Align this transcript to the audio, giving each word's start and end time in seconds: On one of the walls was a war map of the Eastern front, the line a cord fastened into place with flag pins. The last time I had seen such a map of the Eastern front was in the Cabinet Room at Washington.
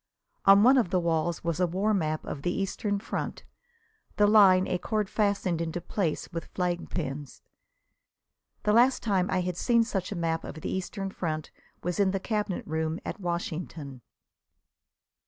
On 0.45 0.63
one 0.63 0.79
of 0.79 0.89
the 0.89 0.99
walls 0.99 1.43
was 1.43 1.59
a 1.59 1.67
war 1.67 1.93
map 1.93 2.25
of 2.25 2.41
the 2.41 2.51
Eastern 2.51 2.97
front, 2.97 3.43
the 4.15 4.25
line 4.25 4.65
a 4.67 4.79
cord 4.79 5.11
fastened 5.11 5.61
into 5.61 5.79
place 5.79 6.27
with 6.33 6.45
flag 6.55 6.89
pins. 6.89 7.43
The 8.63 8.73
last 8.73 9.03
time 9.03 9.29
I 9.29 9.41
had 9.41 9.57
seen 9.57 9.83
such 9.83 10.11
a 10.11 10.15
map 10.17 10.43
of 10.43 10.61
the 10.61 10.71
Eastern 10.71 11.11
front 11.11 11.51
was 11.83 11.99
in 11.99 12.09
the 12.09 12.19
Cabinet 12.19 12.65
Room 12.65 12.99
at 13.05 13.19
Washington. 13.19 14.01